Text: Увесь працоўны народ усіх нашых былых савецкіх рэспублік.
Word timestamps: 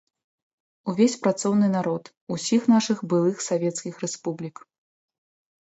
Увесь 0.93 1.15
працоўны 1.25 1.67
народ 1.77 2.11
усіх 2.37 2.61
нашых 2.73 2.97
былых 3.13 3.37
савецкіх 3.49 3.93
рэспублік. 4.07 4.57